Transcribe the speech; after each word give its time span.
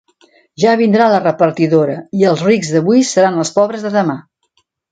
Ja 0.61 0.71
vindrà 0.79 1.09
la 1.11 1.19
repartidora, 1.25 1.99
i 2.23 2.27
els 2.31 2.43
rics 2.49 2.73
d'avui 2.77 3.07
seran 3.13 3.41
els 3.45 3.55
pobres 3.61 3.87
de 3.89 3.95
demà. 4.01 4.21